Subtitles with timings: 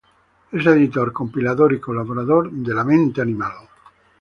[0.51, 3.53] Es editor, compilador y colaborador de "La mente animal.